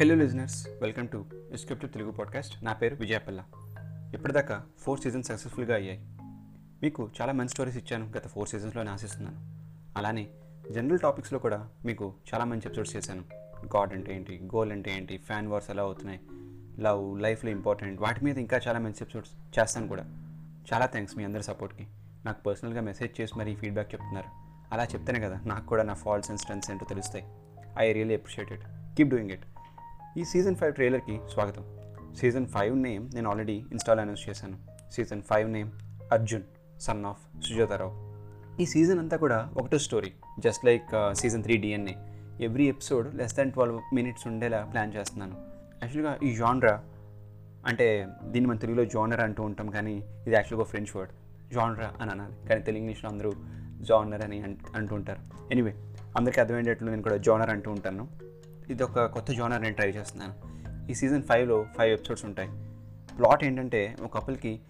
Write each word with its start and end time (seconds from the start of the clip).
Hello 0.00 0.14
listeners 0.14 0.68
welcome 0.82 1.08
to 1.08 1.24
script 1.54 1.92
Telugu 1.92 2.10
podcast 2.10 2.64
నా 2.64 2.72
పేరు 2.72 2.94
విజయపల్ల. 2.94 3.44
ఇప్పటిదాకా 4.14 4.62
ఫోర్ 4.78 5.00
సీజన్స్ 5.00 5.28
సక్సెస్ఫుల్గా 5.28 5.74
అయ్యాయి. 5.74 6.06
మీకు 6.82 7.10
చాలా 7.20 7.32
మంచి 7.32 7.48
స్టోరీస్ 7.48 7.76
ఇచ్చాను 7.76 8.12
గత 8.16 8.28
ఫోర్ 8.28 8.48
సీజన్స్లోనే 8.48 8.90
ఆశిస్తున్నాను. 8.90 9.36
అలానే 9.98 10.28
జనరల్ 10.70 10.98
టాపిక్స్లో 10.98 11.38
కూడా 11.38 11.68
మీకు 11.84 12.14
చాలా 12.34 12.44
మంచి 12.44 12.62
ఎపిసోడ్స్ 12.66 12.96
చేశాను. 12.96 13.22
గాడ్ 13.76 13.94
అంటే 13.94 14.16
ఏంటి? 14.16 14.40
గోల్ 14.54 14.72
అంటే 14.72 14.96
ఏంటి? 14.96 15.16
ఫ్యాన్ 15.16 15.48
వార్స్ 15.48 15.70
ఎలా 15.70 15.82
అవుతున్నాయి? 15.82 16.20
లవ్ 16.80 17.20
లైఫ్లో 17.20 17.50
ఇంపార్టెంట్ 17.50 18.00
వాటి 18.00 18.24
మీద 18.24 18.38
ఇంకా 18.38 18.60
చాలా 18.68 18.78
మంచి 18.78 18.96
ఎపిసోడ్స్ 19.00 19.58
చేస్తాను 19.58 19.88
కూడా. 19.88 20.02
చాలా 20.74 20.86
థ్యాంక్స్ 20.86 21.16
మీ 21.16 21.24
అందరి 21.24 21.42
సపోర్ట్కి 21.42 21.86
నాకు 22.24 22.42
పర్సనల్గా 22.42 22.80
మెసేజ్ 22.80 23.20
చేసి 23.20 23.38
మరీ 23.38 23.54
ఫీడ్బ్యాక్ 23.54 23.94
చెప్తున్నారు. 23.94 24.28
అలా 24.74 24.84
చెప్తేనే 24.84 25.20
కదా 25.20 25.40
నాకు 25.44 25.66
కూడా 25.66 25.82
నా 25.82 25.94
ఫాల్ట్స్ 25.94 26.30
అండ్ 26.30 26.40
స్ట్రెంత్స్ 26.40 26.70
ఏంటో 26.70 26.86
తెలుస్తాయి. 26.88 27.24
I 27.78 27.92
really 27.92 28.14
appreciate 28.14 28.52
it 28.52 28.62
keep 28.96 29.08
doing 29.08 29.30
it 29.30 29.44
ఈ 30.18 30.24
సీజన్ 30.24 30.56
ఫైవ్ 30.56 30.74
ట్రైలర్కి 30.74 31.20
స్వాగతం. 31.32 31.64
సీజన్ 32.16 32.46
ఫైవ్ 32.46 32.78
నేమ్ 32.78 33.10
నేను 33.14 33.30
ఆల్రెడీ 33.30 33.52
ఇన్స్టాల్ 33.52 34.00
అనౌన్స్ 34.00 34.28
చేశాను. 34.28 34.58
Season 34.92 35.22
five 35.22 35.50
name 35.50 35.70
Arjun 36.12 36.42
son 36.80 37.04
of 37.04 37.42
Sujatha Rao 37.48 37.92
ఈ 38.62 38.66
సీజన్ 38.66 38.98
అంతా 38.98 39.16
కూడా 39.16 39.50
ఒకటో 39.56 39.78
story 39.78 40.12
just 40.40 40.64
like 40.64 40.82
uh, 40.94 41.12
season 41.12 41.42
three 41.42 41.56
DNA. 41.56 41.92
Every 42.40 42.68
episode 42.68 43.14
less 43.14 43.36
than 43.36 43.52
twelve 43.52 43.94
minutes 43.94 44.26
ఉండేలా 44.26 44.68
ప్లాన్ 44.72 44.94
చేస్తున్నాను. 44.94 45.36
యాక్చువల్గా 45.82 46.18
ఈ 46.22 46.36
జాన్రా 46.36 46.82
అంటే 47.66 48.06
దీన్ని 48.24 48.50
మన 48.50 48.56
తెలుగులో 48.56 48.84
జానర్ 48.84 49.20
అంటూ 49.20 49.42
ఉంటాం 49.42 49.70
కానీ 49.70 49.96
ఇది 49.96 50.30
యాక్చువల్గా 50.30 50.64
ఫ్రెంచ్ 50.64 50.96
వర్డ్ 50.96 51.12
జానరా 51.54 51.92
అని 52.00 52.10
అనాలి. 52.10 52.48
కానీ 52.48 52.60
తెలుగు 52.60 52.80
ఇంగ్లీష్లో 52.80 53.10
అందరూ 53.10 53.32
జానర్ 53.80 54.22
అని 54.22 54.42
అంట- 54.42 54.76
అంటూ 54.76 54.94
ఉంటారు. 54.94 55.20
ఎనీవే 55.52 55.74
అందరికీ 56.16 56.40
అర్థమయ్యేటట్లు 56.40 56.90
నేను 56.90 57.02
కూడా 57.02 57.16
జానర్ 57.16 57.50
అంటూ 57.50 57.70
ఉంటాను. 57.70 58.28
ఇది 58.70 58.82
ఒక 58.82 59.06
కొత్త 59.06 59.32
జోనర్ 59.32 59.62
నేను 59.62 59.74
ట్రై 59.74 59.88
చేస్తున్నాను. 59.90 60.58
ఈ 60.90 60.94
సీజన్ 60.94 61.22
ఫైవ్లో 61.22 61.66
ఫైవ్ 61.78 61.92
ఎపిసోడ్స్ 61.92 62.24
ఉంటాయి. 62.24 62.48
ప్లాట్ 63.16 63.44
ఏంటంటే 63.44 63.96
ఒక 64.02 64.18
కపుల్కి 64.18 64.60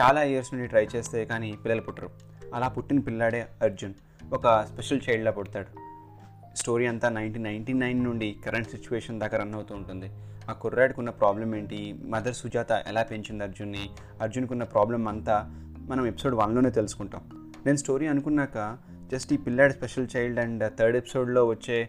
చాలా 0.00 0.22
ఇయర్స్ 0.22 0.54
నుండి 0.54 0.68
ట్రై 0.68 0.88
చేస్తే 0.96 1.24
కానీ 1.24 1.52
పిల్లలు 1.52 1.80
పుట్టరు. 1.80 2.10
అలా 2.54 2.68
పుట్టిన 2.68 3.00
పిల్లాడే 3.00 3.46
అర్జున్. 3.62 3.94
ఒక 4.32 4.62
స్పెషల్ 4.62 5.00
చైల్డ్లా 5.10 5.30
పుడతాడు. 5.30 5.66
స్టోరీ 6.56 6.86
అంతా 6.86 7.08
నైన్టీన్ 7.08 7.44
నైన్టీ 7.44 7.72
నైన్ 7.72 8.04
నుండి 8.04 8.36
కరెంట్ 8.46 8.70
సిచ్యువేషన్ 8.70 9.20
దాకా 9.20 9.38
రన్ 9.38 9.54
అవుతూ 9.54 9.74
ఉంటుంది. 9.74 10.10
ఆ 10.50 10.52
కుర్రాడికి 10.52 11.00
ఉన్న 11.00 11.10
ప్రాబ్లం 11.10 11.56
ఏంటి? 11.56 11.96
మదర్ 12.04 12.34
సుజాత 12.34 12.72
ఎలా 12.72 13.02
పెంచింది 13.02 13.44
అర్జున్ని? 13.44 13.90
అర్జున్కి 14.20 14.52
ఉన్న 14.52 14.64
ప్రాబ్లం 14.64 15.08
అంతా 15.08 15.44
మనం 15.88 16.06
ఎపిసోడ్ 16.06 16.34
వన్లోనే 16.34 16.70
తెలుసుకుంటాం. 16.70 17.52
నేను 17.66 17.76
స్టోరీ 17.76 18.06
అనుకున్నాక 18.06 18.76
జస్ట్ 19.12 19.32
ఈ 19.32 19.36
పిల్లాడి 19.36 19.72
స్పెషల్ 19.72 20.08
చైల్డ్ 20.16 20.40
అండ్ 20.40 20.72
థర్డ్ 20.78 20.96
ఎపిసోడ్లో 20.96 21.46
వచ్చే 21.46 21.88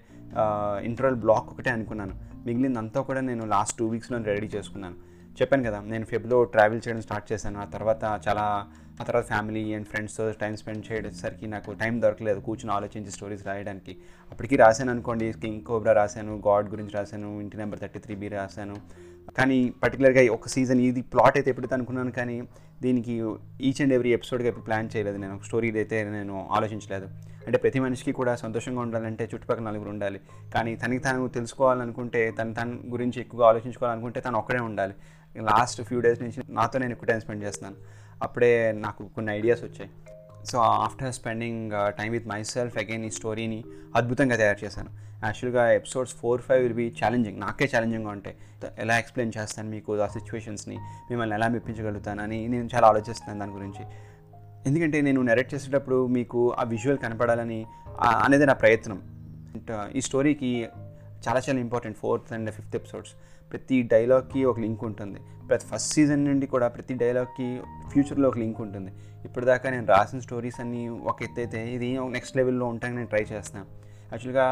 ఇంటర్వల్ 0.84 1.16
బ్లాక్ 1.16 1.48
ఒకటే 1.48 1.70
అనుకున్నాను. 1.70 2.16
మిగిలిందంతా 2.46 3.02
కూడా 3.02 3.22
నేను 3.22 3.46
లాస్ట్ 3.46 3.78
టూ 3.78 3.88
వీక్స్లో 3.88 4.18
రెడీ 4.18 4.48
చేసుకున్నాను. 4.48 4.96
చెప్పాను 5.42 5.64
కదా 5.64 5.80
నేను 5.80 6.06
ఫెబ్లో 6.06 6.44
ట్రావెల్ 6.44 6.82
చేయడం 6.88 7.02
స్టార్ట్ 7.02 7.34
చేశాను. 7.34 7.60
ఆ 7.60 7.66
తర్వాత 7.66 8.20
చాలా 8.28 8.68
ఆ 9.02 9.04
తర్వాత 9.04 9.26
ఫ్యామిలీ 9.26 9.74
అండ్ 9.74 9.88
ఫ్రెండ్స్తో 9.88 10.32
టైం 10.32 10.56
స్పెండ్ 10.56 10.92
చేయడానికి 10.92 11.48
నాకు 11.48 11.72
టైం 11.72 12.02
దొరకలేదు 12.02 12.40
కూర్చుని 12.40 12.72
ఆలోచించి 12.72 13.12
స్టోరీస్ 13.12 13.48
రాయడానికి. 13.48 13.98
అప్పటికి 14.32 14.56
రాశాను 14.56 14.92
అనుకోండి 14.92 15.34
కింగ్ 15.34 15.62
కోబ్రా 15.62 15.94
రాశాను 15.94 16.42
గాడ్ 16.48 16.70
గురించి 16.70 16.90
రాశాను 16.90 17.42
ఇంటి 17.42 17.58
నెంబర్ 17.58 17.80
థర్టీ 17.80 18.00
త్రీ 18.00 18.16
బి 18.16 18.28
రాశాను. 18.28 18.76
కానీ 19.36 19.70
పర్టికులర్గా 19.70 20.34
ఒక 20.34 20.48
సీజన్ 20.48 20.82
ఇది 20.82 21.02
ప్లాట్ 21.02 21.38
అయితే 21.38 21.50
ఎప్పుడు 21.50 21.74
అనుకున్నాను 21.74 22.12
కానీ 22.12 22.48
దీనికి 22.82 23.14
ఈచ్ 23.62 23.82
అండ్ 23.82 23.94
ఎవ్రీ 23.94 24.14
ఎపిసోడ్గా 24.14 24.48
ఇప్పుడు 24.48 24.66
ప్లాన్ 24.66 24.90
చేయలేదు. 24.96 25.18
నేను 25.18 25.36
ఒక 25.36 25.44
స్టోరీ 25.44 25.72
అయితే 25.72 26.04
నేను 26.04 26.48
ఆలోచించలేదు. 26.52 27.08
అంటే 27.48 27.58
ప్రతి 27.58 27.80
మనిషికి 27.80 28.12
కూడా 28.12 28.36
సంతోషంగా 28.36 28.82
ఉండాలంటే 28.82 29.30
చుట్టుపక్కల 29.34 29.64
నలుగురు 29.64 29.90
ఉండాలి. 29.90 30.20
కానీ 30.54 30.76
తనకి 30.76 31.00
తాను 31.00 31.28
తెలుసుకోవాలనుకుంటే 31.28 32.32
తను 32.32 32.54
తన 32.54 32.80
గురించి 32.88 33.20
ఎక్కువగా 33.20 33.48
ఆలోచించుకోవాలనుకుంటే 33.48 34.20
తను 34.20 34.38
ఒక్కడే 34.38 34.60
ఉండాలి. 34.60 34.94
లాస్ట్ 35.42 35.82
ఫ్యూ 35.82 36.00
డేస్ 36.02 36.22
నుంచి 36.22 36.42
నాతో 36.50 36.80
నేను 36.80 36.92
ఎక్కువ 36.92 37.08
టైం 37.08 37.20
స్పెండ్ 37.20 37.44
చేస్తున్నాను. 37.44 37.76
అప్పుడే 38.24 38.72
నాకు 38.72 39.08
కొన్ని 39.08 39.32
ఐడియాస్ 39.32 39.64
వచ్చాయి. 39.64 39.90
So 40.46 40.60
after 40.60 41.14
spending 41.14 41.72
time 41.88 42.12
with 42.12 42.28
myself 42.44 42.78
again 42.78 43.06
ఈ 43.06 43.10
స్టోరీని 43.10 43.64
అద్భుతంగా 43.96 44.36
తయారు 44.36 44.66
చేశాను. 44.66 44.90
యాక్చువల్గా 45.24 45.72
episodes 45.72 46.16
four 46.16 46.42
five 46.42 46.64
will 46.64 46.74
be 46.74 46.96
challenging 47.04 47.40
నాకే 47.40 47.72
ఛాలెంజింగ్గా 47.76 48.10
ఉంటాయి. 48.10 48.36
ఎలా 48.78 49.00
ఎక్స్ప్లెయిన్ 49.00 49.34
చేస్తాను 49.38 49.70
మీకు 49.70 50.00
ఆ 50.00 50.08
సిచ్యువేషన్స్ని 50.08 50.76
మిమ్మల్ని 50.76 51.36
ఎలా 51.36 51.48
మెప్పించగలుగుతానని 51.48 52.48
నేను 52.48 52.70
చాలా 52.76 52.88
ఆలోచిస్తున్నాను 52.88 53.40
దాని 53.40 53.52
గురించి. 53.52 53.86
ఎందుకంటే 54.66 55.02
నేను 55.02 55.22
నెరేట్ 55.22 55.54
చేసేటప్పుడు 55.54 56.08
మీకు 56.08 56.54
ఆ 56.54 56.64
విజువల్ 56.64 56.98
కనపడాలని 56.98 57.66
అనేది 58.02 58.46
నా 58.46 58.54
ప్రయత్నం. 58.54 59.02
ఈ 59.96 60.02
స్టోరీకి 60.02 60.68
చాలా 61.26 61.40
చాలా 61.46 61.60
important 61.60 61.98
fourth 61.98 62.32
and 62.34 62.52
fifth 62.58 62.76
episodes 62.76 63.14
ప్రతి 63.52 63.78
డైలాగ్కి 63.92 64.42
ఒక 64.46 64.60
లింక్ 64.60 64.84
ఉంటుంది. 64.84 65.20
ప్రతి 65.48 65.66
ఫస్ట్ 65.66 65.92
సీజన్ 65.94 66.24
నుండి 66.26 66.48
కూడా 66.54 66.68
ప్రతి 66.68 66.94
డైలాగ్కి 66.94 67.48
ఫ్యూచర్లో 67.92 68.28
ఒక 68.30 68.38
లింక్ 68.38 68.60
ఉంటుంది. 68.62 68.92
ఇప్పటిదాకా 69.26 69.70
నేను 69.70 69.86
రాసిన 69.86 70.20
స్టోరీస్ 70.20 70.60
అన్నీ 70.60 70.82
ఒక 71.12 71.24
ఎత్తు 71.24 71.40
అయితే 71.40 71.60
ఇది 71.76 71.90
నెక్స్ట్ 72.16 72.38
లెవెల్లో 72.38 72.66
ఉంటాయని 72.74 72.96
నేను 72.96 73.10
ట్రై 73.14 73.24
చేస్తాను 73.32 73.66
యాక్చువల్గా 74.12 74.46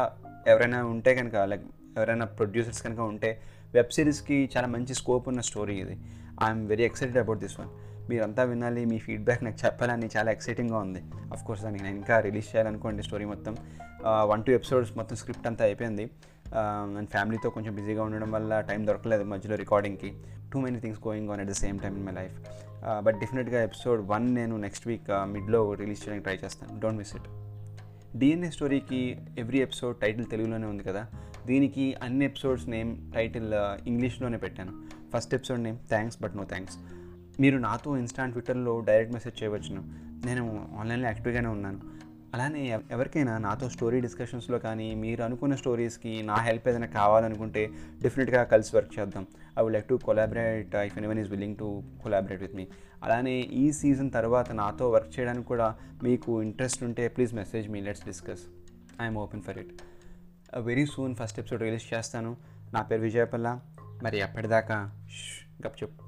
ఎవరైనా 0.46 0.84
ఉంటే 0.84 1.14
కనుక 1.14 1.36
లైక్ 1.50 1.64
ఎవరైనా 1.96 2.24
ప్రొడ్యూసర్స్ 2.38 2.82
కనుక 2.82 3.00
ఉంటే 3.12 3.30
వెబ్ 3.74 3.90
సిరీస్కి 3.96 4.38
చాలా 4.56 4.68
మంచి 4.74 4.94
స్కోప్ 4.94 5.28
ఉన్న 5.28 5.40
స్టోరీ 5.40 5.76
ఇది. 5.84 5.96
I'm 6.44 6.62
very 6.66 6.84
excited 6.84 7.18
about 7.18 7.38
this 7.38 7.60
one 7.60 7.70
మీరంతా 8.10 8.42
వినాలి 8.50 8.84
మీ 8.84 8.98
ఫీడ్బ్యాక్ 8.98 9.44
నాకు 9.44 9.58
చెప్పాలని 9.64 10.08
చాలా 10.16 10.30
ఎక్సైటింగ్గా 10.32 10.78
ఉంది. 10.78 11.00
అఫ్ 11.32 11.44
కోర్స్ 11.46 11.64
నేను 11.64 11.88
ఇంకా 11.88 12.20
రిలీజ్ 12.26 12.48
చేయాలనుకోండి 12.52 13.02
స్టోరీ 13.02 13.24
మొత్తం. 13.24 13.56
వన్ 14.30 14.44
టూ 14.44 14.52
ఎపిసోడ్స్ 14.52 14.92
మొత్తం 14.96 15.16
స్క్రిప్ట్ 15.16 15.46
అంతా 15.46 15.64
అయిపోయింది. 15.64 16.04
అండ్ 16.54 17.08
ఫ్యామిలీతో 17.08 17.50
కొంచెం 17.50 17.74
బిజీగా 17.74 18.02
ఉండడం 18.02 18.30
వల్ల 18.30 18.60
టైం 18.60 18.86
దొరకలేదు 18.86 19.24
మధ్యలో 19.24 19.56
రికార్డింగ్కి 19.56 20.12
too 20.52 20.60
many 20.60 20.80
things 20.80 21.00
going 21.08 21.30
on 21.30 21.40
at 21.40 21.48
the 21.48 21.52
same 21.52 21.78
time 21.78 21.96
in 21.96 22.06
my 22.06 22.12
life 22.12 22.36
but 23.00 23.16
డెఫినెట్గా 23.16 23.62
ఎపిసోడ్ 23.62 24.00
వన్ 24.06 24.34
నేను 24.34 24.56
నెక్స్ట్ 24.56 24.88
వీక్ 24.88 25.10
మిడ్లో 25.10 25.74
రిలీజ్ 25.74 26.00
చేయడానికి 26.00 26.24
ట్రై 26.24 26.38
చేస్తాను. 26.44 26.80
డోంట్ 26.80 26.98
మిస్ 26.98 27.16
ఇట్ 27.16 27.28
డిఎన్ఏ 28.18 28.50
స్టోరీకి 28.50 29.18
ఎవ్రీ 29.38 29.58
ఎపిసోడ్ 29.58 29.96
టైటిల్ 29.96 30.26
తెలుగులోనే 30.30 30.66
ఉంది 30.66 30.82
కదా. 30.82 31.06
దీనికి 31.46 31.94
అన్ని 32.02 32.24
ఎపిసోడ్స్ 32.24 32.68
నేమ్ 32.68 33.12
టైటిల్ 33.12 33.54
ఇంగ్లీష్లోనే 33.86 34.38
పెట్టాను. 34.38 34.72
First 35.14 35.34
episode 35.34 35.60
name 35.60 35.78
thanks 35.88 36.22
but 36.22 36.36
no 36.36 36.44
thanks 36.44 36.78
మీరు 37.40 37.58
నాతో 37.58 37.96
ఇన్స్టా 37.96 38.26
ట్విట్టర్లో 38.26 38.80
డైరెక్ట్ 38.80 39.14
మెసేజ్ 39.14 39.42
చేయవచ్చును. 39.42 39.82
నేను 40.26 40.68
ఆన్లైన్లో 40.78 41.08
యాక్టివ్గానే 41.08 41.48
ఉన్నాను. 41.48 41.80
అలానే 42.36 42.80
ఎవరికైనా 42.90 43.38
నాతో 43.38 43.68
స్టోరీ 43.68 44.00
డిస్కషన్స్లో 44.00 44.58
కానీ 44.58 44.94
మీరు 44.94 45.22
అనుకున్న 45.22 45.54
స్టోరీస్కి 45.54 46.22
నా 46.22 46.34
హెల్ప్ 46.34 46.68
ఏదైనా 46.68 46.86
కావాలనుకుంటే 46.86 47.70
డెఫినెట్గా 48.02 48.44
కలిసి 48.44 48.76
వర్క్ 48.76 48.98
చేద్దాం. 48.98 49.26
I 49.58 49.62
would 49.62 49.72
like 49.72 49.86
to 49.86 49.94
collaborate 49.94 50.74
if 50.76 50.98
N 50.98 51.18
is 51.18 51.30
willing 51.30 51.56
to 51.56 51.82
collaborate 52.02 52.42
with 52.42 52.54
me. 52.54 52.66
అలానే 53.02 53.40
ఈ 53.40 53.72
సీజన్ 53.72 54.10
తర్వాత 54.12 54.52
నాతో 54.52 54.90
వర్క్ 54.90 55.18
చేయడానికి 55.18 55.46
కూడా 55.46 55.76
మీకు 56.02 56.42
ఇంట్రెస్ట్ 56.42 56.82
ఉంటే 56.82 57.08
please 57.08 57.34
message 57.34 57.68
me 57.68 57.80
let's 57.80 58.06
discuss. 58.06 58.40
I'm 59.02 59.16
open 59.16 59.42
for 59.42 59.58
it. 59.58 59.72
Very 60.58 60.86
soon 60.86 61.16
first 61.16 61.38
episode 61.38 61.62
release 61.62 61.94
చేస్తాను. 61.94 62.36
నా 62.74 62.82
పేరు 62.82 63.00
విజయపల్ల. 63.00 63.60
మరి 64.02 64.20
అప్పటిదాకా 64.20 64.92
గప్ 65.66 65.82
చెప్పు 65.82 66.05